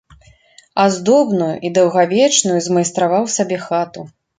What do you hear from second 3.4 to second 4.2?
сабе хату.